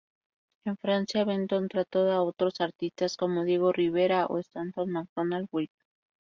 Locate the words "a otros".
2.11-2.59